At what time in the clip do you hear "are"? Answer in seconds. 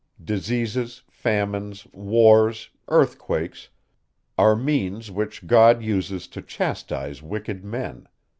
4.35-4.55